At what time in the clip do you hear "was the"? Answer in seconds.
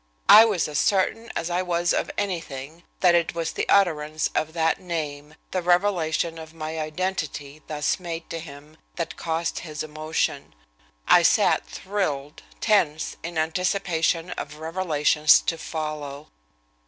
3.35-3.69